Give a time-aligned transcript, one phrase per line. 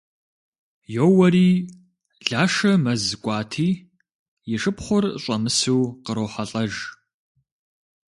[0.93, 1.49] Йоуэри,
[2.27, 3.69] Лашэ мэз кӏуати,
[4.53, 6.73] и шыпхъур щӏэмысу кърохьэлӏэж.